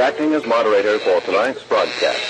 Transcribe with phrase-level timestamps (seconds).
[0.00, 2.20] Acting as moderator for tonight's broadcast.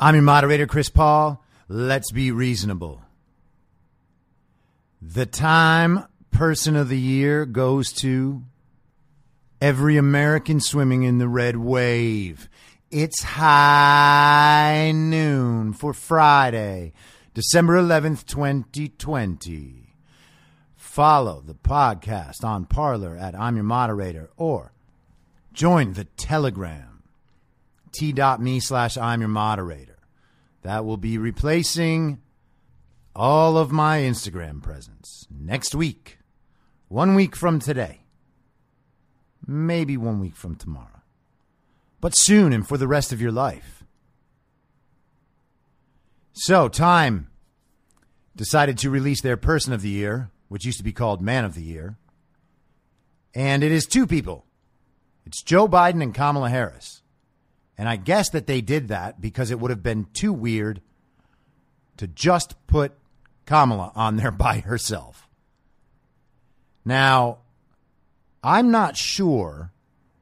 [0.00, 1.44] I'm your moderator, Chris Paul.
[1.70, 3.02] Let's be reasonable.
[5.02, 8.42] The Time Person of the Year goes to
[9.60, 12.48] every American swimming in the red wave.
[12.90, 16.94] It's high noon for Friday,
[17.34, 19.94] December 11th, 2020.
[20.74, 24.72] Follow the podcast on Parler at I'm Your Moderator or
[25.52, 27.02] join the Telegram,
[27.92, 29.97] t.me slash I'm Your Moderator.
[30.62, 32.20] That will be replacing
[33.14, 36.18] all of my Instagram presence next week,
[36.88, 38.00] one week from today,
[39.46, 41.02] maybe one week from tomorrow,
[42.00, 43.84] but soon and for the rest of your life.
[46.32, 47.28] So, Time
[48.36, 51.54] decided to release their Person of the Year, which used to be called Man of
[51.54, 51.96] the Year.
[53.34, 54.44] And it is two people
[55.26, 57.02] it's Joe Biden and Kamala Harris.
[57.78, 60.82] And I guess that they did that because it would have been too weird
[61.96, 62.92] to just put
[63.46, 65.28] Kamala on there by herself.
[66.84, 67.38] Now,
[68.42, 69.72] I'm not sure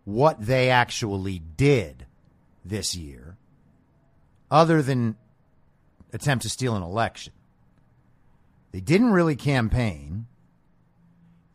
[0.05, 2.07] what they actually did
[2.65, 3.37] this year
[4.51, 5.17] other than
[6.13, 7.33] attempt to steal an election.
[8.73, 10.27] They didn't really campaign.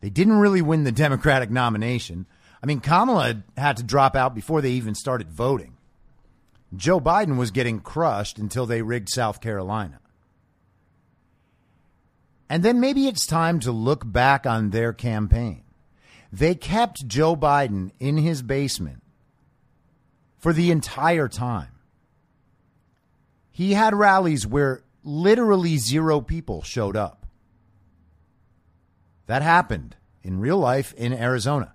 [0.00, 2.26] They didn't really win the Democratic nomination.
[2.62, 5.76] I mean, Kamala had to drop out before they even started voting.
[6.74, 10.00] Joe Biden was getting crushed until they rigged South Carolina.
[12.48, 15.64] And then maybe it's time to look back on their campaign.
[16.30, 19.02] They kept Joe Biden in his basement
[20.38, 21.68] for the entire time.
[23.50, 27.26] He had rallies where literally zero people showed up.
[29.26, 31.74] That happened in real life in Arizona.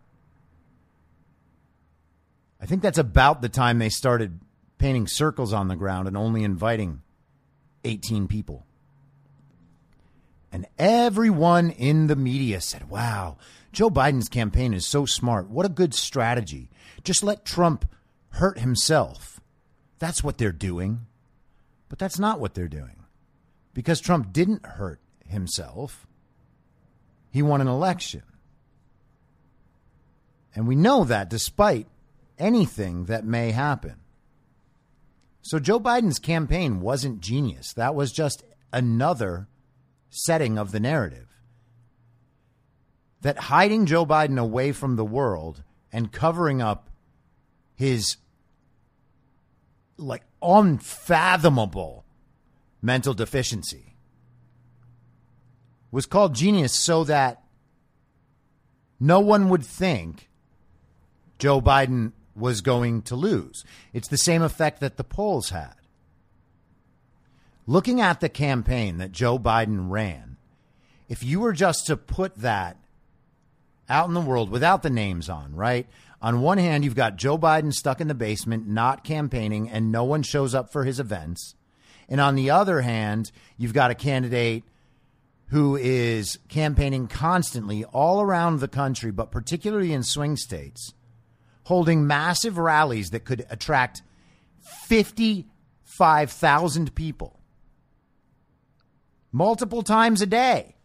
[2.60, 4.40] I think that's about the time they started
[4.78, 7.02] painting circles on the ground and only inviting
[7.84, 8.66] 18 people.
[10.52, 13.38] And everyone in the media said, wow,
[13.72, 15.50] Joe Biden's campaign is so smart.
[15.50, 16.70] What a good strategy.
[17.04, 17.86] Just let Trump
[18.30, 19.40] hurt himself.
[20.00, 21.06] That's what they're doing.
[21.90, 23.04] But that's not what they're doing.
[23.74, 26.08] Because Trump didn't hurt himself,
[27.30, 28.24] he won an election.
[30.56, 31.88] And we know that despite
[32.40, 33.98] anything that may happen.
[35.48, 37.72] So Joe Biden's campaign wasn't genius.
[37.72, 38.44] That was just
[38.74, 39.48] another
[40.10, 41.30] setting of the narrative.
[43.22, 46.90] That hiding Joe Biden away from the world and covering up
[47.76, 48.18] his
[49.96, 52.04] like unfathomable
[52.82, 53.96] mental deficiency
[55.92, 57.42] was called genius so that
[59.00, 60.30] no one would think
[61.40, 63.64] Joe Biden was going to lose.
[63.94, 65.74] It's the same effect that the polls had.
[67.66, 70.38] Looking at the campaign that Joe Biden ran,
[71.10, 72.78] if you were just to put that
[73.90, 75.88] out in the world without the names on, right?
[76.22, 80.04] On one hand, you've got Joe Biden stuck in the basement, not campaigning, and no
[80.04, 81.56] one shows up for his events.
[82.10, 84.64] And on the other hand, you've got a candidate
[85.50, 90.94] who is campaigning constantly all around the country, but particularly in swing states,
[91.68, 94.02] holding massive rallies that could attract
[94.88, 97.38] 55,000 people
[99.34, 100.78] multiple times a day.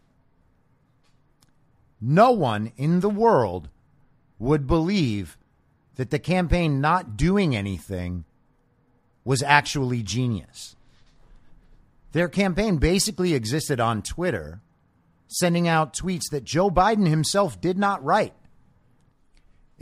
[2.01, 3.69] No one in the world
[4.39, 5.37] would believe
[5.95, 8.25] that the campaign not doing anything
[9.23, 10.75] was actually genius.
[12.11, 14.59] Their campaign basically existed on Twitter,
[15.29, 18.33] sending out tweets that Joe Biden himself did not write.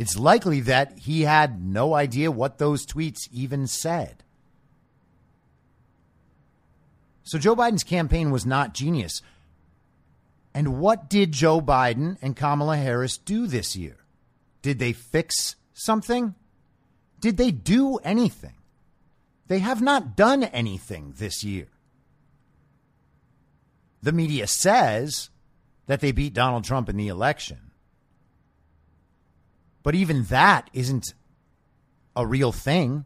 [0.02, 4.24] It's likely that he had no idea what those tweets even said.
[7.22, 9.22] So Joe Biden's campaign was not genius.
[10.56, 13.98] And what did Joe Biden and Kamala Harris do this year?
[14.64, 16.34] Did they fix something?
[17.20, 18.56] Did they do anything?
[19.50, 21.68] They have not done anything this year.
[24.02, 25.30] The media says
[25.86, 27.71] that they beat Donald Trump in the election.
[29.84, 31.14] But even that isn't
[32.16, 33.06] a real thing.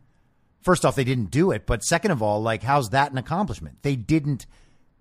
[0.62, 1.66] First off, they didn't do it.
[1.66, 3.78] But second of all, like, how's that an accomplishment?
[3.82, 4.46] They didn't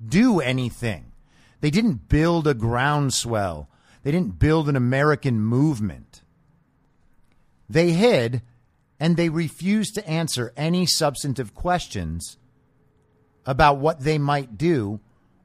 [0.07, 1.13] do anything.
[1.61, 3.69] They didn't build a groundswell.
[4.03, 6.23] They didn't build an American movement.
[7.69, 8.43] They hid
[9.01, 12.37] and they refused to answer any substantive questions
[13.47, 15.01] about what they might do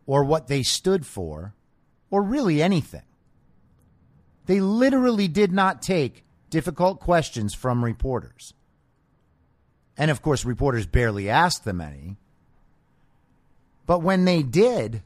[0.05, 1.53] or what they stood for
[2.11, 3.03] or really anything.
[4.49, 8.55] They literally did not take difficult questions from reporters.
[9.95, 12.17] And of course, reporters barely asked them any.
[13.85, 15.03] But when they did,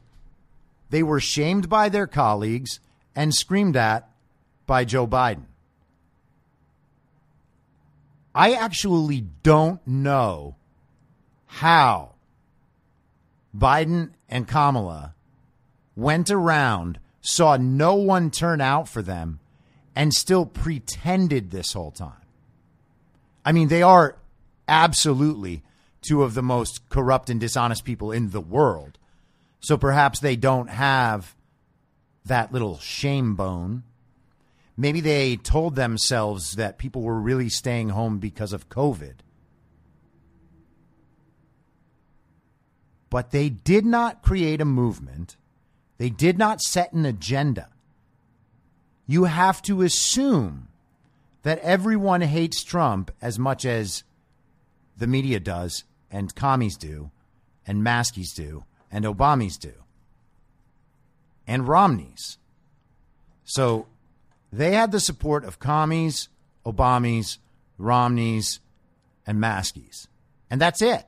[0.88, 2.80] they were shamed by their colleagues
[3.14, 4.08] and screamed at
[4.66, 5.44] by Joe Biden.
[8.34, 10.56] I actually don't know
[11.44, 12.12] how
[13.54, 15.14] Biden and Kamala
[15.94, 19.40] went around, saw no one turn out for them,
[19.96, 22.12] and still pretended this whole time.
[23.44, 24.16] I mean, they are
[24.68, 25.62] absolutely
[26.02, 28.98] two of the most corrupt and dishonest people in the world.
[29.60, 31.34] So perhaps they don't have
[32.26, 33.84] that little shame bone.
[34.76, 39.14] Maybe they told themselves that people were really staying home because of COVID.
[43.08, 45.36] But they did not create a movement.
[45.98, 47.68] They did not set an agenda.
[49.06, 50.68] You have to assume
[51.42, 54.02] that everyone hates Trump as much as
[54.96, 57.10] the media does, and commies do,
[57.66, 59.72] and Maskies do, and Obamas do,
[61.46, 62.38] and Romneys.
[63.44, 63.86] So
[64.52, 66.28] they had the support of commies,
[66.64, 67.38] Obamas,
[67.76, 68.60] Romneys,
[69.26, 70.06] and Maskies.
[70.48, 71.04] And that's it.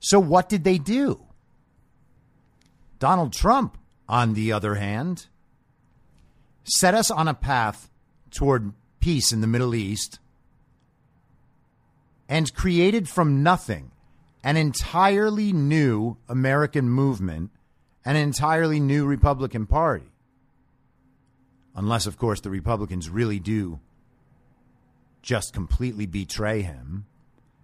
[0.00, 1.24] So what did they do?
[3.04, 3.76] Donald Trump,
[4.08, 5.26] on the other hand,
[6.62, 7.90] set us on a path
[8.30, 10.20] toward peace in the Middle East
[12.30, 13.90] and created from nothing
[14.42, 17.50] an entirely new American movement,
[18.06, 20.10] an entirely new Republican Party.
[21.76, 23.80] Unless, of course, the Republicans really do
[25.20, 27.04] just completely betray him.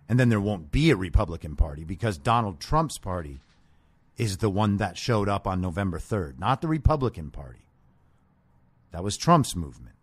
[0.06, 3.40] And then there won't be a Republican Party because Donald Trump's party
[4.20, 7.64] is the one that showed up on November 3rd, not the Republican Party.
[8.92, 9.96] That was Trump's movement,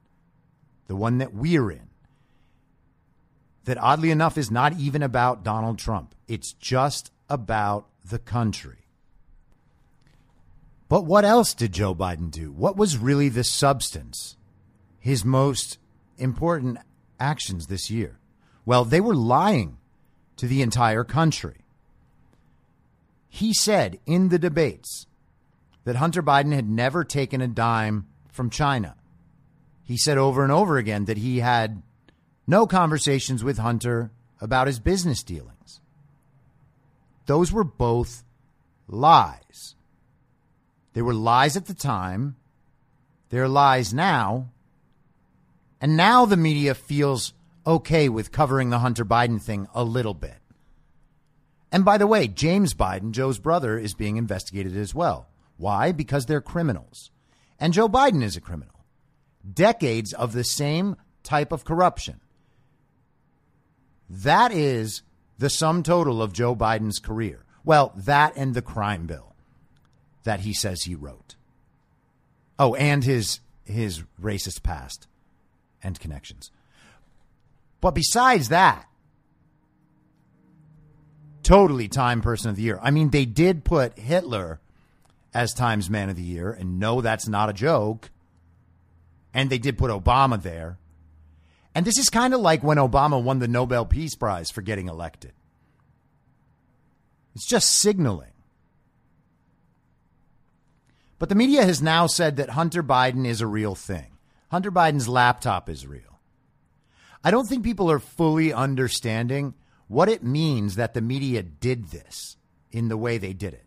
[0.88, 1.90] the one that we're in.
[3.66, 8.88] That oddly enough is not even about Donald Trump, it's just about the country.
[10.90, 12.52] But what else did Joe Biden do?
[12.52, 14.36] What was really the substance?
[14.98, 15.78] His most
[16.18, 16.80] important
[17.20, 18.18] actions this year?
[18.66, 19.78] Well, they were lying
[20.38, 21.67] to the entire country.
[23.30, 25.08] He said in the debates
[25.84, 28.96] that Hunter Biden had never taken a dime from China.
[29.84, 31.82] He said over and over again that he had
[32.46, 35.82] no conversations with Hunter about his business dealings.
[37.26, 38.24] Those were both
[38.88, 39.76] lies.
[40.94, 42.36] They were lies at the time.
[43.30, 44.50] They're lies now.
[45.80, 47.34] And now the media feels
[47.66, 50.38] okay with covering the Hunter Biden thing a little bit.
[51.72, 55.28] And by the way, James Biden, Joe's brother, is being investigated as well.
[55.58, 55.92] Why?
[55.92, 57.12] Because they're criminals.
[57.60, 58.86] And Joe Biden is a criminal.
[59.54, 62.20] Decades of the same type of corruption.
[64.10, 65.02] That is
[65.38, 67.44] the sum total of Joe Biden's career.
[67.66, 69.36] Well, that and the crime bill
[70.24, 71.36] that he says he wrote.
[72.60, 75.08] Oh, and his his racist past
[75.84, 76.50] and connections.
[77.82, 78.88] But besides that,
[81.48, 82.78] totally Time Person of the Year.
[82.82, 84.60] I mean, they did put Hitler
[85.34, 88.12] as Times Man of the Year, and no, that's not a joke.
[89.34, 90.78] And they did put Obama there.
[91.74, 94.90] And this is kind of like when Obama won the Nobel Peace Prize for getting
[94.90, 95.32] elected.
[97.34, 98.32] It's just signaling.
[101.20, 104.18] But the media has now said that Hunter Biden is a real thing.
[104.52, 106.20] Hunter Biden's laptop is real.
[107.24, 109.54] I don't think people are fully understanding
[109.88, 112.38] what it means that the media did this
[112.72, 113.66] in the way they did it.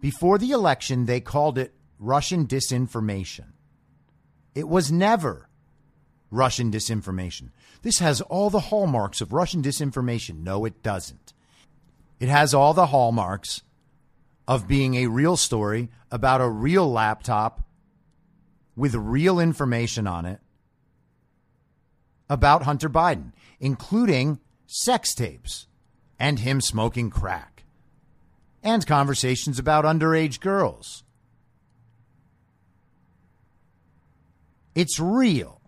[0.00, 3.52] Before the election, they called it Russian disinformation.
[4.54, 5.48] It was never
[6.30, 7.50] Russian disinformation.
[7.82, 10.42] This has all the hallmarks of Russian disinformation.
[10.42, 11.32] No, it doesn't.
[12.18, 13.62] It has all the hallmarks
[14.46, 17.62] of being a real story about a real laptop
[18.76, 20.40] with real information on it
[22.28, 24.38] about Hunter Biden, including
[24.72, 25.66] sex tapes
[26.18, 27.64] and him smoking crack
[28.62, 31.02] and conversations about underage girls.
[34.76, 35.60] It's real.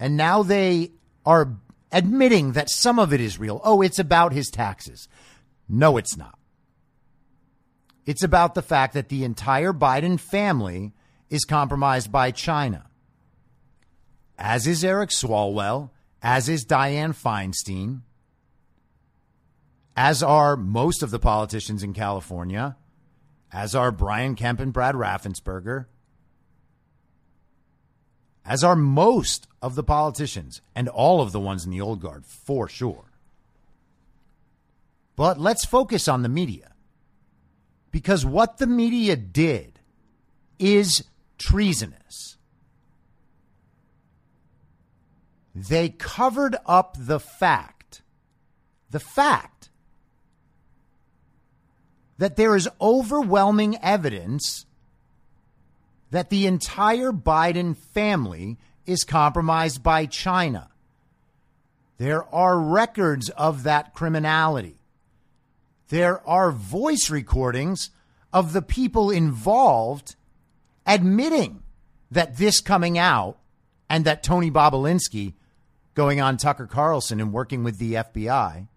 [0.00, 0.92] And now they
[1.26, 1.56] are
[1.92, 3.60] admitting that some of it is real.
[3.62, 5.06] Oh, it's about his taxes.
[5.68, 6.38] No, it's not.
[8.06, 10.92] It's about the fact that the entire Biden family
[11.28, 12.86] is compromised by China,
[14.38, 15.90] as is Eric Swalwell,
[16.22, 18.02] as is Dianne Feinstein,
[19.96, 22.76] as are most of the politicians in California,
[23.52, 25.86] as are Brian Kemp and Brad Raffensperger,
[28.44, 32.24] as are most of the politicians and all of the ones in the old guard,
[32.24, 33.04] for sure.
[35.16, 36.72] But let's focus on the media.
[37.90, 39.78] Because what the media did
[40.58, 41.04] is
[41.38, 42.38] treasonous.
[45.54, 48.02] They covered up the fact,
[48.90, 49.70] the fact
[52.18, 54.66] that there is overwhelming evidence
[56.10, 60.70] that the entire Biden family is compromised by China.
[61.98, 64.76] There are records of that criminality.
[65.88, 67.90] There are voice recordings
[68.32, 70.16] of the people involved
[70.86, 71.62] admitting
[72.10, 73.38] that this coming out
[73.88, 75.34] and that Tony Bobulinski
[75.94, 78.68] going on Tucker Carlson and working with the FBI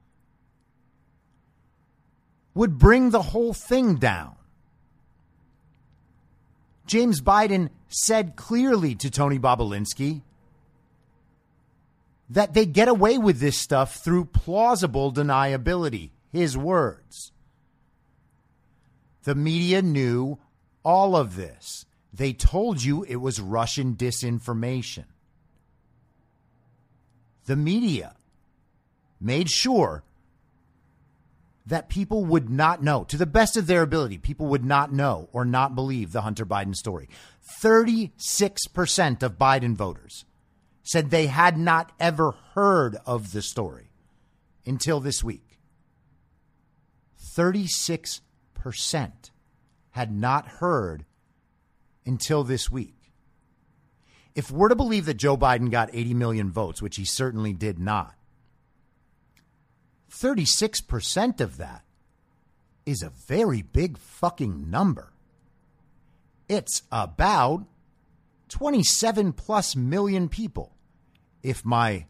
[2.53, 4.35] would bring the whole thing down.
[6.85, 10.21] James Biden said clearly to Tony Bobulinski
[12.29, 16.11] that they get away with this stuff through plausible deniability.
[16.31, 17.31] His words.
[19.23, 20.37] The media knew
[20.83, 21.85] all of this.
[22.13, 25.05] They told you it was Russian disinformation.
[27.45, 28.15] The media
[29.19, 30.03] made sure
[31.65, 35.29] that people would not know, to the best of their ability, people would not know
[35.33, 37.09] or not believe the Hunter Biden story.
[37.61, 40.25] 36% of Biden voters
[40.83, 43.89] said they had not ever heard of the story
[44.65, 45.59] until this week.
[47.35, 48.21] 36%
[49.91, 51.05] had not heard
[52.05, 53.04] until this week.
[54.35, 57.79] If we're to believe that Joe Biden got 80 million votes, which he certainly did
[57.79, 58.15] not,
[60.11, 61.83] 36% of that
[62.85, 65.13] is a very big fucking number.
[66.47, 67.65] It's about
[68.49, 70.75] 27 plus million people,
[71.41, 72.05] if my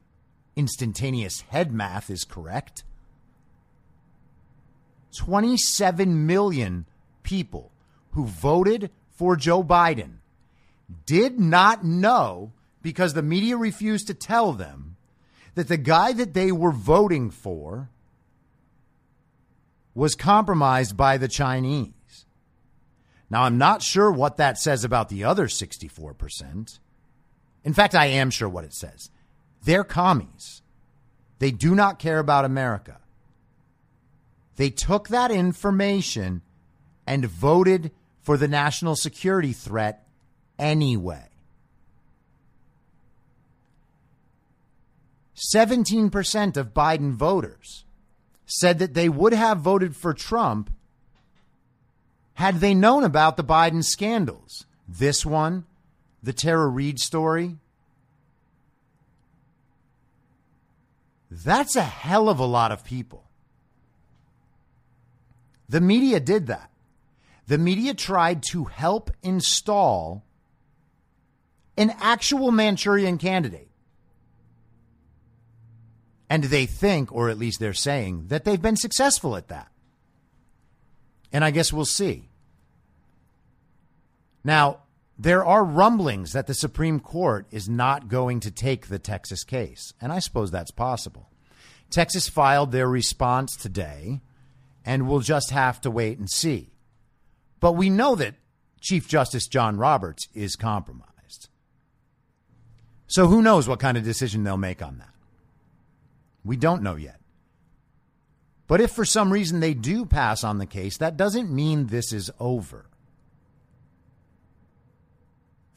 [0.55, 2.83] instantaneous head math is correct.
[5.17, 6.85] 27 million
[7.23, 7.71] people
[8.11, 10.17] who voted for Joe Biden
[11.05, 12.51] did not know
[12.81, 14.95] because the media refused to tell them
[15.55, 17.89] that the guy that they were voting for
[19.93, 21.93] was compromised by the Chinese.
[23.29, 26.79] Now, I'm not sure what that says about the other 64%.
[27.63, 29.09] In fact, I am sure what it says.
[29.63, 30.61] They're commies.
[31.39, 32.99] They do not care about America.
[34.57, 36.41] They took that information
[37.07, 40.04] and voted for the national security threat
[40.57, 41.29] anyway.
[45.53, 47.83] 17% of Biden voters
[48.45, 50.69] said that they would have voted for Trump
[52.35, 54.65] had they known about the Biden scandals.
[54.87, 55.65] This one,
[56.21, 57.57] the Tara Reade story.
[61.31, 63.23] That's a hell of a lot of people.
[65.67, 66.69] The media did that.
[67.47, 70.24] The media tried to help install
[71.77, 73.69] an actual Manchurian candidate.
[76.29, 79.71] And they think, or at least they're saying, that they've been successful at that.
[81.31, 82.29] And I guess we'll see.
[84.43, 84.79] Now,
[85.17, 89.93] there are rumblings that the Supreme Court is not going to take the Texas case,
[90.01, 91.29] and I suppose that's possible.
[91.89, 94.21] Texas filed their response today,
[94.83, 96.71] and we'll just have to wait and see.
[97.59, 98.35] But we know that
[98.81, 101.14] Chief Justice John Roberts is compromised.
[103.07, 105.13] So who knows what kind of decision they'll make on that?
[106.43, 107.19] We don't know yet.
[108.67, 112.11] But if for some reason they do pass on the case, that doesn't mean this
[112.11, 112.87] is over.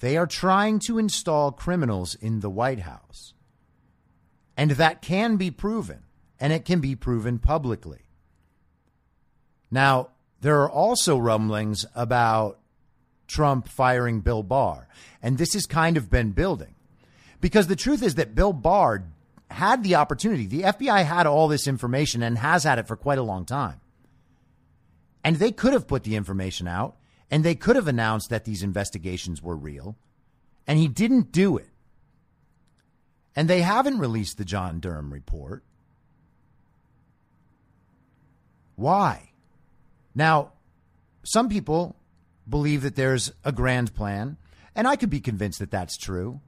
[0.00, 3.35] They are trying to install criminals in the White House.
[4.56, 6.02] And that can be proven,
[6.40, 8.00] and it can be proven publicly.
[9.70, 12.58] Now, there are also rumblings about
[13.26, 14.88] Trump firing Bill Barr.
[15.23, 16.75] And this has kind of been building.
[17.40, 19.04] Because the truth is that Bill Barr
[19.50, 20.47] had the opportunity.
[20.47, 23.80] The FBI had all this information and has had it for quite a long time.
[25.25, 26.97] And they could have put the information out
[27.30, 29.97] and they could have announced that these investigations were real.
[30.66, 31.68] And he didn't do it.
[33.37, 35.62] And they haven't released the John Durham report.
[38.76, 39.30] Why?
[40.14, 40.52] Now,
[41.23, 41.97] some people
[42.49, 44.37] believe that there's a grand plan,
[44.75, 46.40] and I could be convinced that that's true.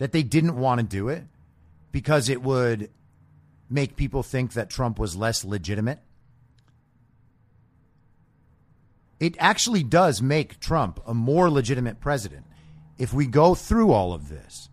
[0.00, 1.24] That they didn't want to do it
[1.92, 2.90] because it would
[3.68, 6.00] make people think that Trump was less legitimate.
[9.20, 12.46] It actually does make Trump a more legitimate president
[12.96, 14.70] if we go through all of this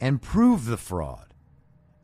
[0.00, 1.32] and prove the fraud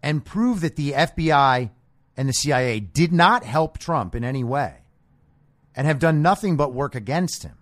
[0.00, 1.70] and prove that the FBI
[2.16, 4.76] and the CIA did not help Trump in any way
[5.74, 7.58] and have done nothing but work against him.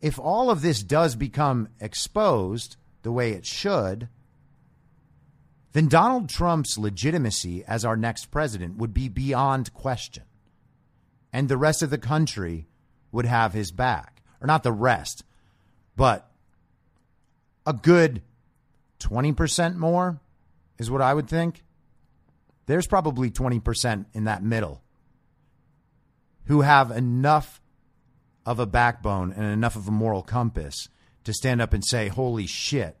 [0.00, 4.08] If all of this does become exposed the way it should,
[5.72, 10.24] then Donald Trump's legitimacy as our next president would be beyond question.
[11.32, 12.66] And the rest of the country
[13.10, 14.22] would have his back.
[14.40, 15.24] Or not the rest,
[15.96, 16.28] but
[17.64, 18.22] a good
[18.98, 20.20] 20% more
[20.78, 21.62] is what I would think.
[22.66, 24.82] There's probably 20% in that middle
[26.46, 27.60] who have enough
[28.44, 30.88] of a backbone and enough of a moral compass
[31.24, 32.96] to stand up and say, Holy shit,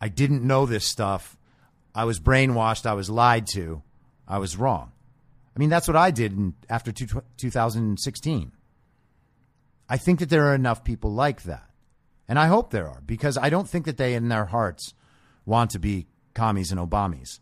[0.00, 1.36] I didn't know this stuff.
[1.94, 2.86] I was brainwashed.
[2.86, 3.82] I was lied to.
[4.26, 4.92] I was wrong.
[5.54, 8.52] I mean, that's what I did in, after two, 2016.
[9.88, 11.70] I think that there are enough people like that.
[12.26, 14.94] And I hope there are because I don't think that they, in their hearts,
[15.44, 17.38] want to be commies and Obamis.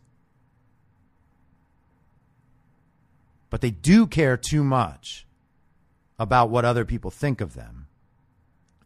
[3.48, 5.26] But they do care too much
[6.18, 7.81] about what other people think of them.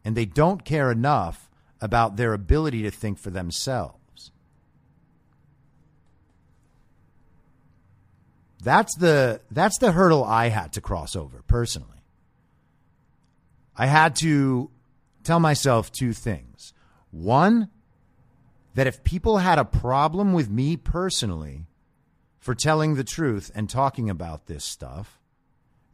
[0.07, 1.49] And they don't care enough
[1.81, 4.31] about their ability to think for themselves.
[8.63, 12.05] That's the that's the hurdle I had to cross over personally.
[13.75, 14.71] I had to
[15.25, 16.71] tell myself two things.
[17.11, 17.67] One,
[18.75, 21.67] that if people had a problem with me personally
[22.39, 25.19] for telling the truth and talking about this stuff,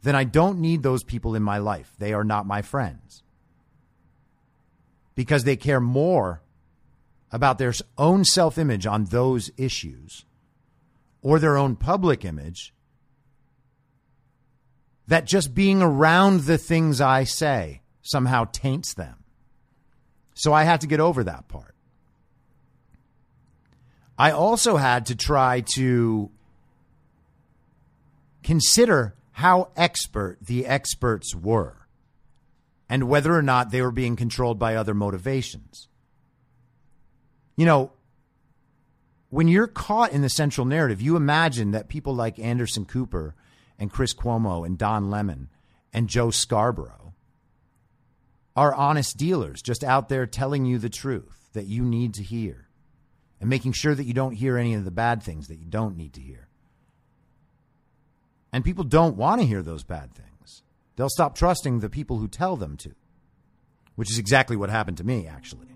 [0.04, 1.92] then I don't need those people in my life.
[1.98, 3.23] They are not my friends
[5.14, 6.42] because they care more
[7.30, 10.24] about their own self image on those issues
[11.22, 12.72] or their own public image
[15.06, 19.24] that just being around the things I say somehow taints them.
[20.34, 21.74] So I had to get over that part.
[24.18, 26.30] I also had to try to
[28.42, 31.83] consider how expert the experts were
[32.88, 35.88] and whether or not they were being controlled by other motivations.
[37.56, 37.92] You know,
[39.30, 43.34] when you're caught in the central narrative, you imagine that people like Anderson Cooper
[43.78, 45.48] and Chris Cuomo and Don Lemon
[45.92, 47.14] and Joe Scarborough
[48.56, 52.68] are honest dealers just out there telling you the truth that you need to hear
[53.40, 55.96] and making sure that you don't hear any of the bad things that you don't
[55.96, 56.48] need to hear.
[58.52, 60.28] And people don't want to hear those bad things.
[60.96, 62.94] They'll stop trusting the people who tell them to,
[63.96, 65.68] which is exactly what happened to me, actually.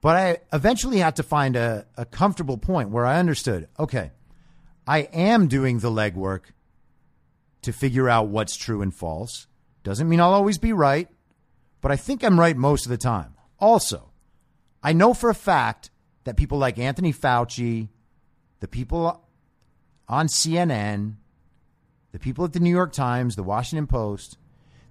[0.00, 4.10] But I eventually had to find a, a comfortable point where I understood okay,
[4.86, 6.46] I am doing the legwork
[7.62, 9.46] to figure out what's true and false.
[9.84, 11.08] Doesn't mean I'll always be right,
[11.80, 13.34] but I think I'm right most of the time.
[13.60, 14.10] Also,
[14.82, 15.90] I know for a fact
[16.24, 17.88] that people like Anthony Fauci,
[18.58, 19.24] the people
[20.08, 21.14] on CNN,
[22.12, 24.38] the people at the New York Times, the Washington Post,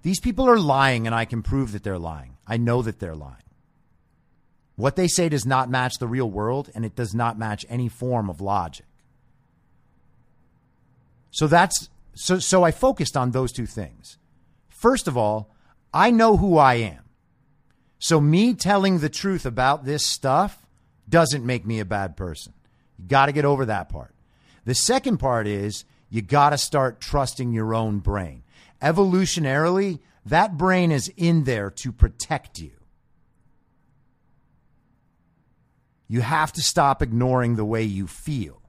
[0.02, 2.36] these people are lying, and I can prove that they're lying.
[2.46, 3.36] I know that they're lying.
[4.74, 7.88] What they say does not match the real world, and it does not match any
[7.88, 8.86] form of logic.
[11.30, 14.18] So that's so so I focused on those two things.
[14.68, 15.50] First of all,
[15.94, 17.04] I know who I am.
[17.98, 20.66] So me telling the truth about this stuff
[21.08, 22.52] doesn't make me a bad person.
[22.98, 24.14] You got to get over that part.
[24.64, 28.42] The second part is you got to start trusting your own brain.
[28.82, 32.72] Evolutionarily, that brain is in there to protect you.
[36.08, 38.60] You have to stop ignoring the way you feel.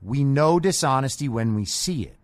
[0.00, 2.16] We know dishonesty when we see it.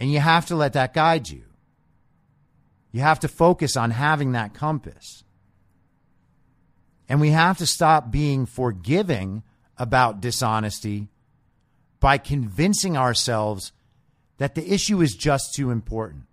[0.00, 1.44] And you have to let that guide you.
[2.92, 5.22] You have to focus on having that compass.
[7.10, 9.42] And we have to stop being forgiving
[9.78, 11.08] about dishonesty
[12.00, 13.72] by convincing ourselves
[14.38, 16.24] that the issue is just too important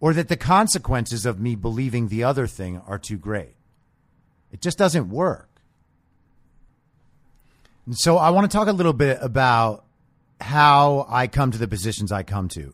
[0.00, 3.54] or that the consequences of me believing the other thing are too great.
[4.50, 5.48] It just doesn't work.
[7.86, 9.84] And so I want to talk a little bit about
[10.40, 12.72] how I come to the positions I come to.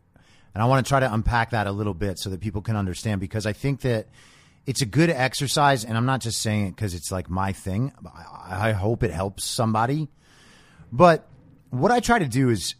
[0.54, 2.76] And I want to try to unpack that a little bit so that people can
[2.76, 4.06] understand because I think that
[4.66, 7.92] it's a good exercise, and I'm not just saying it because it's like my thing.
[8.04, 10.08] I, I hope it helps somebody.
[10.92, 11.26] But
[11.70, 12.74] what I try to do is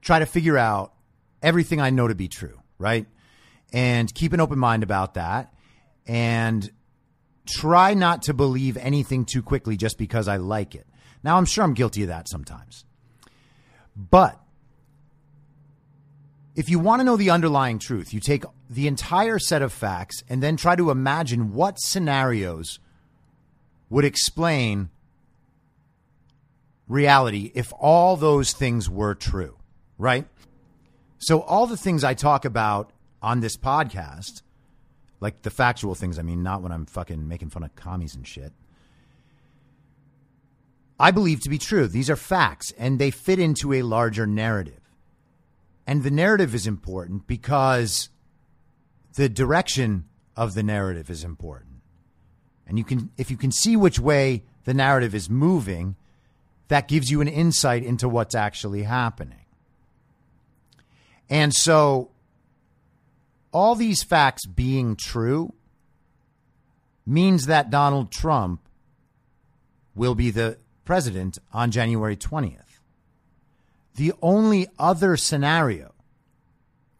[0.00, 0.94] try to figure out
[1.42, 3.06] everything I know to be true, right?
[3.72, 5.52] And keep an open mind about that.
[6.06, 6.70] And
[7.46, 10.86] try not to believe anything too quickly just because I like it.
[11.22, 12.84] Now, I'm sure I'm guilty of that sometimes.
[13.96, 14.40] But
[16.54, 20.24] if you want to know the underlying truth, you take the entire set of facts
[20.28, 22.78] and then try to imagine what scenarios
[23.90, 24.90] would explain
[26.88, 29.56] reality if all those things were true,
[29.98, 30.26] right?
[31.18, 32.90] So, all the things I talk about
[33.22, 34.42] on this podcast,
[35.20, 38.26] like the factual things, I mean, not when I'm fucking making fun of commies and
[38.26, 38.52] shit,
[40.98, 41.86] I believe to be true.
[41.86, 44.80] These are facts and they fit into a larger narrative.
[45.86, 48.08] And the narrative is important because
[49.14, 50.04] the direction
[50.36, 51.80] of the narrative is important.
[52.66, 55.96] And you can if you can see which way the narrative is moving,
[56.68, 59.38] that gives you an insight into what's actually happening.
[61.28, 62.10] And so
[63.52, 65.54] all these facts being true
[67.06, 68.60] means that Donald Trump
[69.94, 72.58] will be the president on January 20th.
[73.96, 75.93] The only other scenario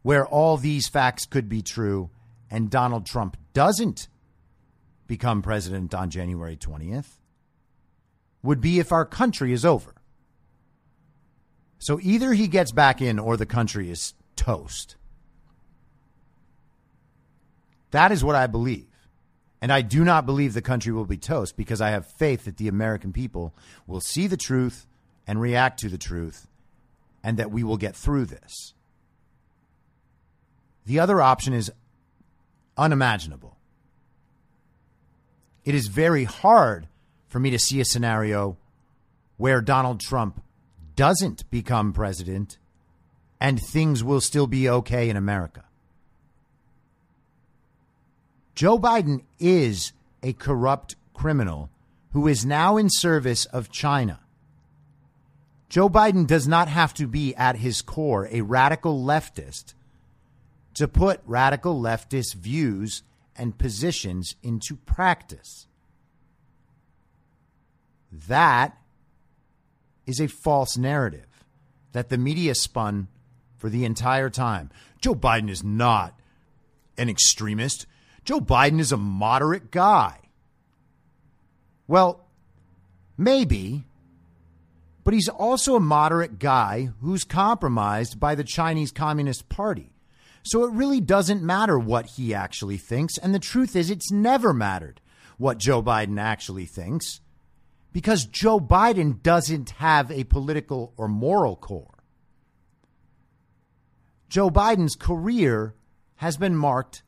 [0.05, 2.11] where all these facts could be true
[2.51, 4.07] and Donald Trump doesn't
[5.07, 7.19] become president on January 20th
[8.43, 9.95] would be if our country is over.
[11.79, 14.97] So either he gets back in or the country is toast.
[17.91, 19.09] That is what I believe.
[19.63, 22.59] And I do not believe the country will be toast because I have faith that
[22.59, 23.55] the American people
[23.87, 24.87] will see the truth
[25.27, 26.47] and react to the truth
[27.23, 28.74] and that we will get through this.
[30.87, 31.73] The other option is
[32.77, 33.57] unimaginable.
[35.65, 36.89] It is very hard
[37.29, 38.57] for me to see a scenario
[39.37, 40.43] where Donald Trump
[40.95, 42.59] doesn't become president
[43.41, 45.65] and things will still be okay in America.
[48.55, 49.93] Joe Biden is
[50.23, 51.71] a corrupt criminal
[52.13, 54.21] who is now in service of China.
[55.69, 59.75] Joe Biden does not have to be at his core a radical leftist
[60.75, 63.03] to put radical leftist views
[63.37, 65.67] and positions into practice.
[68.29, 68.77] That
[70.07, 71.27] is a false narrative
[71.93, 73.09] that the media spun
[73.57, 74.71] for the entire time.
[75.01, 76.19] Joe Biden is not
[76.99, 77.87] an extremist.
[78.25, 80.19] Joe Biden is a moderate guy.
[81.87, 82.25] Well,
[83.17, 83.85] maybe,
[85.03, 89.94] but he's also a moderate guy who's compromised by the Chinese Communist Party.
[90.45, 93.17] So it really doesn't matter what he actually thinks.
[93.19, 95.01] And the truth is, it's never mattered
[95.39, 97.21] what Joe Biden actually thinks
[97.93, 102.05] because Joe Biden doesn't have a political or moral core.
[104.29, 105.75] Joe Biden's career
[106.17, 107.03] has been marked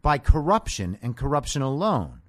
[0.00, 2.22] by corruption and corruption alone.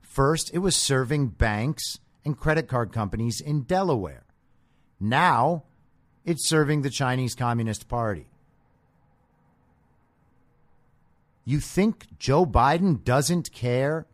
[0.00, 4.26] First, it was serving banks and credit card companies in Delaware.
[4.98, 5.64] Now,
[6.24, 8.29] it's serving the Chinese Communist Party.
[11.44, 14.06] You think Joe Biden doesn't care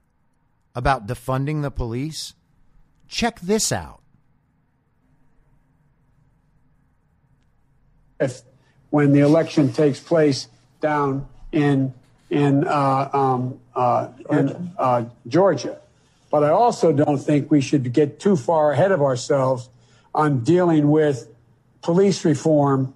[0.75, 2.35] about defunding the police?
[3.09, 4.01] Check this out.
[8.19, 8.43] If
[8.91, 10.49] when the election takes place
[10.81, 11.93] down in
[12.31, 15.79] in uh, um, uh, in uh, Georgia,
[16.31, 19.69] but I also don't think we should get too far ahead of ourselves
[20.15, 21.29] on dealing with
[21.83, 22.95] police reform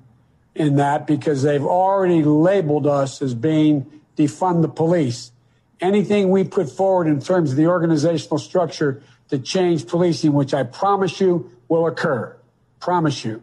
[0.54, 5.32] in that because they've already labeled us as being defund the police.
[5.80, 10.64] Anything we put forward in terms of the organizational structure to change policing, which I
[10.64, 12.36] promise you will occur.
[12.80, 13.42] Promise you.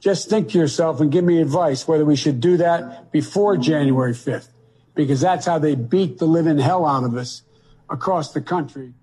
[0.00, 4.12] Just think to yourself and give me advice whether we should do that before January
[4.12, 4.48] 5th,
[4.94, 7.42] because that's how they beat the living hell out of us
[7.88, 8.94] across the country.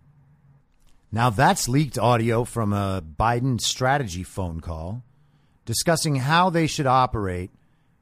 [1.12, 5.04] Now, that's leaked audio from a Biden strategy phone call
[5.66, 7.52] discussing how they should operate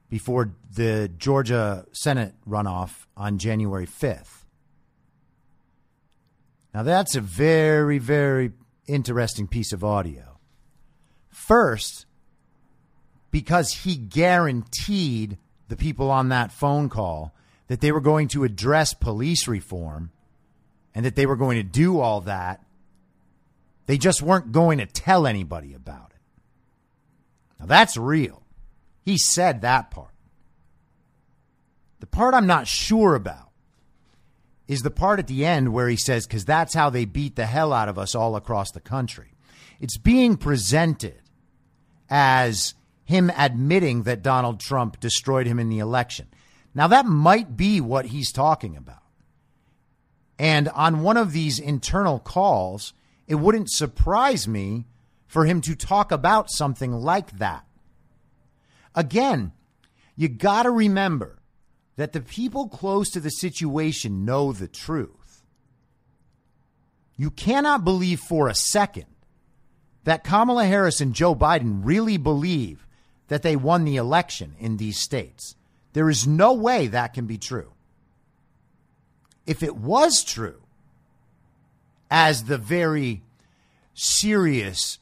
[0.08, 4.44] before the Georgia Senate runoff on January 5th.
[6.74, 8.52] Now, that's a very, very
[8.86, 10.38] interesting piece of audio.
[11.28, 12.06] First,
[13.30, 17.34] because he guaranteed the people on that phone call
[17.68, 20.10] that they were going to address police reform
[20.94, 22.64] and that they were going to do all that.
[23.86, 26.20] They just weren't going to tell anybody about it.
[27.60, 28.42] Now, that's real.
[29.08, 30.12] He said that part.
[32.00, 33.48] The part I'm not sure about
[34.66, 37.46] is the part at the end where he says, because that's how they beat the
[37.46, 39.32] hell out of us all across the country.
[39.80, 41.22] It's being presented
[42.10, 46.26] as him admitting that Donald Trump destroyed him in the election.
[46.74, 49.04] Now, that might be what he's talking about.
[50.38, 52.92] And on one of these internal calls,
[53.26, 54.84] it wouldn't surprise me
[55.26, 57.64] for him to talk about something like that.
[58.98, 59.52] Again,
[60.16, 61.38] you got to remember
[61.94, 65.44] that the people close to the situation know the truth.
[67.16, 69.06] You cannot believe for a second
[70.02, 72.88] that Kamala Harris and Joe Biden really believe
[73.28, 75.54] that they won the election in these states.
[75.92, 77.70] There is no way that can be true.
[79.46, 80.60] If it was true,
[82.10, 83.22] as the very
[83.94, 84.98] serious,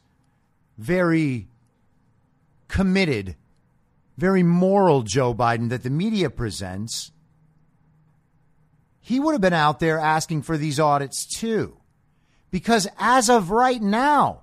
[0.76, 1.48] very
[2.68, 3.36] committed,
[4.16, 7.12] very moral Joe Biden that the media presents,
[9.00, 11.76] he would have been out there asking for these audits too.
[12.50, 14.42] Because as of right now,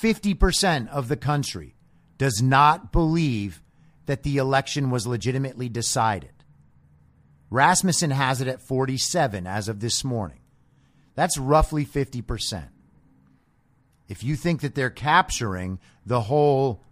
[0.00, 1.74] 50% of the country
[2.18, 3.62] does not believe
[4.06, 6.30] that the election was legitimately decided.
[7.50, 10.38] Rasmussen has it at 47 as of this morning.
[11.14, 12.68] That's roughly 50%.
[14.08, 16.82] If you think that they're capturing the whole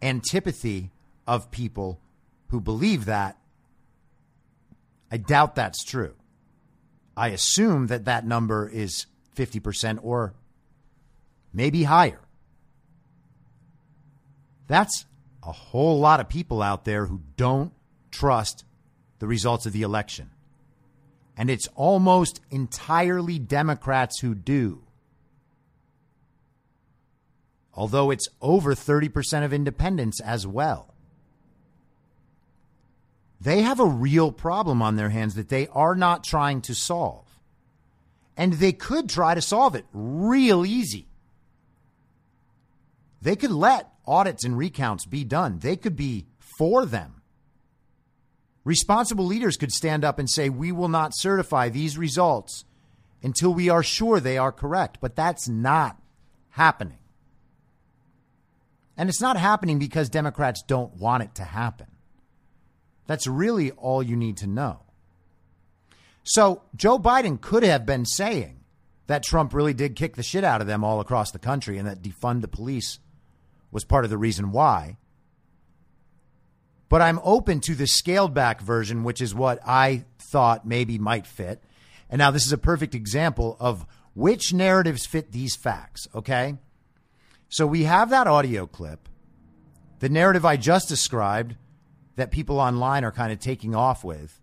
[0.00, 0.91] antipathy
[1.26, 2.00] of people
[2.48, 3.38] who believe that,
[5.10, 6.14] I doubt that's true.
[7.16, 9.06] I assume that that number is
[9.36, 10.34] 50% or
[11.52, 12.20] maybe higher.
[14.66, 15.04] That's
[15.42, 17.72] a whole lot of people out there who don't
[18.10, 18.64] trust
[19.18, 20.30] the results of the election.
[21.36, 24.82] And it's almost entirely Democrats who do.
[27.74, 30.91] Although it's over 30% of independents as well.
[33.42, 37.26] They have a real problem on their hands that they are not trying to solve.
[38.36, 41.08] And they could try to solve it real easy.
[43.20, 46.26] They could let audits and recounts be done, they could be
[46.58, 47.22] for them.
[48.64, 52.64] Responsible leaders could stand up and say, We will not certify these results
[53.24, 54.98] until we are sure they are correct.
[55.00, 56.00] But that's not
[56.50, 56.98] happening.
[58.96, 61.88] And it's not happening because Democrats don't want it to happen.
[63.12, 64.80] That's really all you need to know.
[66.24, 68.60] So Joe Biden could have been saying
[69.06, 71.86] that Trump really did kick the shit out of them all across the country and
[71.86, 73.00] that defund the police
[73.70, 74.96] was part of the reason why.
[76.88, 81.26] But I'm open to the scaled back version, which is what I thought maybe might
[81.26, 81.62] fit.
[82.08, 86.56] And now this is a perfect example of which narratives fit these facts, okay?
[87.50, 89.06] So we have that audio clip.
[89.98, 91.56] The narrative I just described
[92.16, 94.40] that people online are kind of taking off with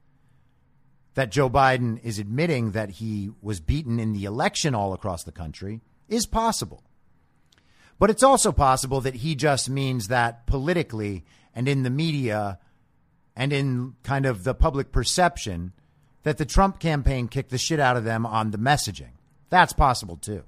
[1.16, 5.32] that Joe Biden is admitting that he was beaten in the election all across the
[5.32, 6.84] country is possible.
[7.98, 12.60] But it's also possible that he just means that politically and in the media
[13.36, 15.74] and in kind of the public perception
[16.24, 19.12] that the Trump campaign kicked the shit out of them on the messaging.
[19.50, 20.44] That's possible too.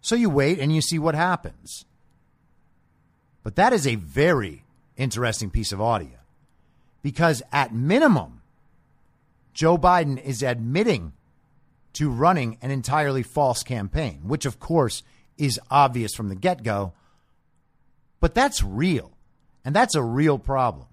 [0.00, 1.84] So you wait and you see what happens.
[3.42, 4.64] But that is a very
[4.98, 6.18] interesting piece of audio
[7.02, 8.42] because, at minimum,
[9.54, 11.14] Joe Biden is admitting
[11.94, 15.02] to running an entirely false campaign, which of course
[15.38, 16.92] is obvious from the get go.
[18.20, 19.12] But that's real.
[19.64, 20.86] And that's a real problem.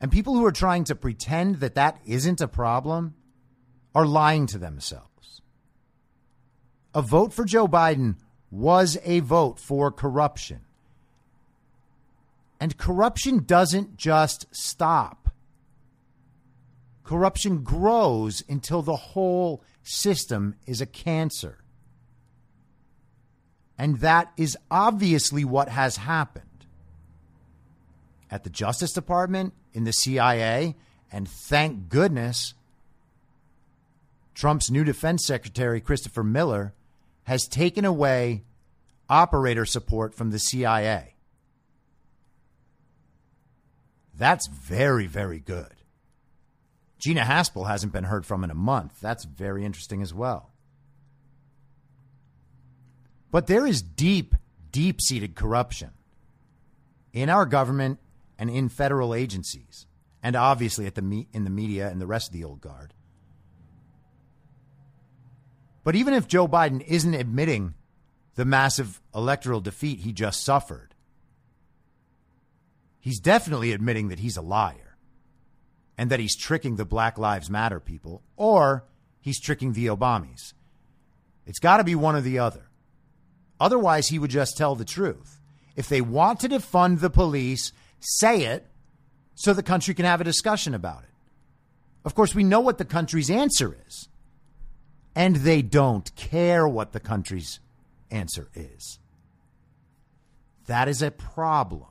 [0.00, 3.14] And people who are trying to pretend that that isn't a problem
[3.94, 5.40] are lying to themselves.
[6.94, 8.16] A vote for Joe Biden
[8.50, 10.60] was a vote for corruption.
[12.58, 15.26] And corruption doesn't just stop
[17.06, 21.58] corruption grows until the whole system is a cancer.
[23.78, 26.44] And that is obviously what has happened
[28.30, 30.74] at the Justice Department, in the CIA,
[31.12, 32.54] and thank goodness
[34.34, 36.74] Trump's new defense secretary, Christopher Miller,
[37.24, 38.42] has taken away
[39.08, 41.15] operator support from the CIA.
[44.16, 45.74] That's very, very good.
[46.98, 49.00] Gina Haspel hasn't been heard from in a month.
[49.00, 50.50] That's very interesting as well.
[53.30, 54.34] But there is deep,
[54.72, 55.90] deep seated corruption
[57.12, 57.98] in our government
[58.38, 59.86] and in federal agencies,
[60.22, 62.94] and obviously at the me- in the media and the rest of the old guard.
[65.84, 67.74] But even if Joe Biden isn't admitting
[68.34, 70.95] the massive electoral defeat he just suffered,
[73.06, 74.96] he's definitely admitting that he's a liar.
[75.98, 78.84] and that he's tricking the Black Lives Matter people, or
[79.20, 80.52] he's tricking the Obamis.
[81.46, 82.68] It's got to be one or the other.
[83.58, 85.40] Otherwise, he would just tell the truth.
[85.74, 88.66] If they want to defund the police, say it
[89.34, 91.08] so the country can have a discussion about it.
[92.04, 94.08] Of course, we know what the country's answer is,
[95.14, 97.58] and they don't care what the country's
[98.10, 98.98] answer is.
[100.66, 101.88] That is a problem.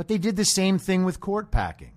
[0.00, 1.92] But they did the same thing with court packing.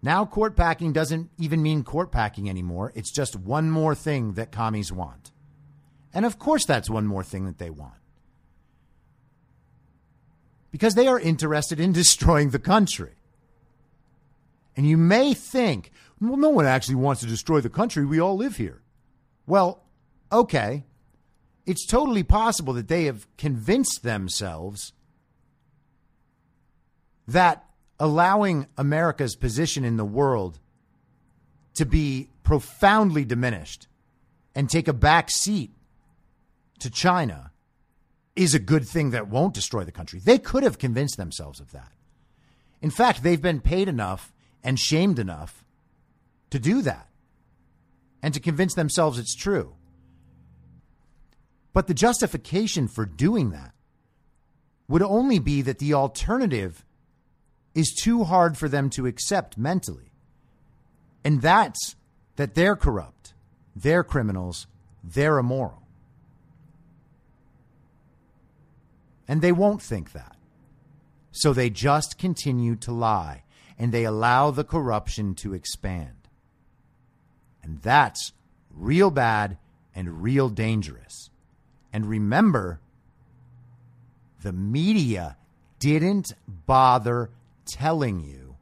[0.00, 2.92] Now, court packing doesn't even mean court packing anymore.
[2.94, 5.32] It's just one more thing that commies want.
[6.14, 7.98] And of course, that's one more thing that they want.
[10.70, 13.14] Because they are interested in destroying the country.
[14.76, 18.06] And you may think, well, no one actually wants to destroy the country.
[18.06, 18.80] We all live here.
[19.44, 19.82] Well,
[20.30, 20.84] okay.
[21.66, 24.92] It's totally possible that they have convinced themselves
[27.32, 27.64] that
[28.00, 30.58] allowing America's position in the world
[31.74, 33.86] to be profoundly diminished
[34.54, 35.70] and take a back seat
[36.80, 37.52] to China
[38.34, 40.18] is a good thing that won't destroy the country.
[40.18, 41.92] They could have convinced themselves of that.
[42.82, 44.32] In fact, they've been paid enough
[44.64, 45.64] and shamed enough
[46.50, 47.08] to do that
[48.22, 49.76] and to convince themselves it's true.
[51.72, 53.72] But the justification for doing that
[54.88, 56.84] would only be that the alternative
[57.74, 60.10] is too hard for them to accept mentally.
[61.24, 61.96] And that's
[62.36, 63.34] that they're corrupt,
[63.76, 64.66] they're criminals,
[65.04, 65.82] they're immoral.
[69.28, 70.36] And they won't think that.
[71.30, 73.44] So they just continue to lie
[73.78, 76.28] and they allow the corruption to expand.
[77.62, 78.32] And that's
[78.74, 79.58] real bad
[79.94, 81.30] and real dangerous.
[81.92, 82.80] And remember,
[84.42, 85.36] the media
[85.78, 87.30] didn't bother
[87.70, 88.56] telling you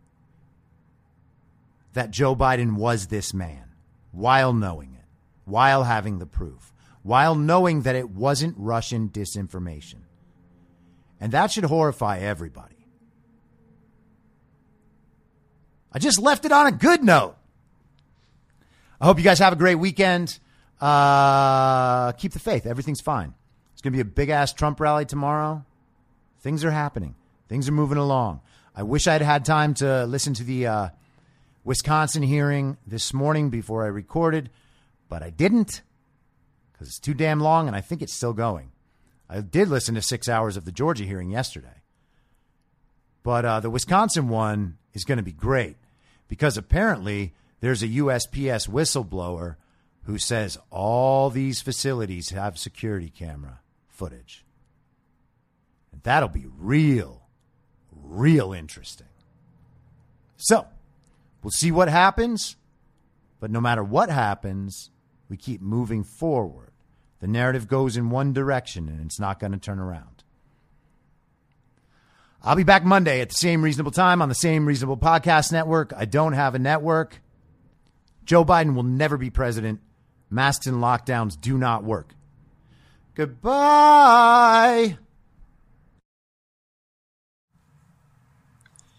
[1.94, 3.64] that Joe Biden was this man
[4.12, 5.04] while knowing it,
[5.44, 10.02] while having the proof, while knowing that it wasn't Russian disinformation.
[11.20, 12.76] And that should horrify everybody.
[15.92, 17.36] I just left it on a good note.
[19.00, 20.38] I hope you guys have a great weekend.
[20.80, 22.66] Uh, keep the faith.
[22.66, 23.34] Everything's fine.
[23.72, 25.64] It's going to be a big ass Trump rally tomorrow.
[26.40, 27.14] Things are happening.
[27.48, 28.40] Things are moving along.
[28.78, 30.88] I wish I'd had time to listen to the uh,
[31.64, 34.50] Wisconsin hearing this morning before I recorded,
[35.08, 35.82] but I didn't
[36.70, 38.70] because it's too damn long and I think it's still going.
[39.28, 41.82] I did listen to six hours of the Georgia hearing yesterday.
[43.24, 45.74] But uh, the Wisconsin one is going to be great
[46.28, 49.56] because apparently there's a USPS whistleblower
[50.04, 54.44] who says all these facilities have security camera footage.
[55.90, 57.17] And that'll be real
[58.08, 59.06] real interesting.
[60.36, 60.66] So,
[61.42, 62.56] we'll see what happens.
[63.40, 64.90] But no matter what happens,
[65.28, 66.70] we keep moving forward.
[67.20, 70.24] The narrative goes in one direction and it's not going to turn around.
[72.42, 75.92] I'll be back Monday at the same reasonable time on the same reasonable podcast network.
[75.96, 77.20] I don't have a network.
[78.24, 79.80] Joe Biden will never be president.
[80.30, 82.14] Masks and lockdowns do not work.
[83.14, 84.98] Goodbye.